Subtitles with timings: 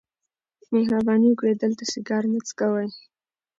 [0.73, 2.87] مهرباني وکړئ دلته سیګار مه څکوئ.